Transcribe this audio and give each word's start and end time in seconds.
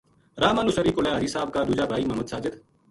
راہ 0.41 0.53
ما 0.55 0.61
نوسیری 0.63 0.91
کولے 0.95 1.09
حاجی 1.13 1.29
صاحب 1.35 1.49
کا 1.53 1.59
دُوجا 1.67 1.85
بھائی 1.91 2.03
محمد 2.05 2.27
ساجد 2.31 2.53